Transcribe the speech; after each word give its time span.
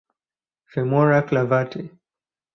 Femora 0.71 1.21
clavate. 1.29 1.87